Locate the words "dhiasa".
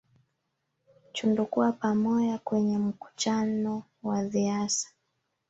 4.23-4.87